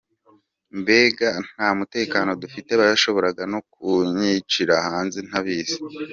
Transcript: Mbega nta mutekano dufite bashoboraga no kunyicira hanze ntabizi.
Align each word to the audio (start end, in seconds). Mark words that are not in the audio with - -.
Mbega 0.79 1.29
nta 1.49 1.67
mutekano 1.77 2.31
dufite 2.41 2.71
bashoboraga 2.81 3.43
no 3.53 3.59
kunyicira 3.71 4.75
hanze 4.87 5.19
ntabizi. 5.27 5.77